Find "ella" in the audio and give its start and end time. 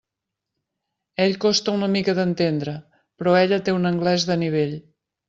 3.43-3.61